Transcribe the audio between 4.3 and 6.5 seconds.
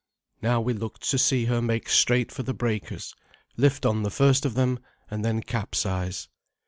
of them, and then capsize.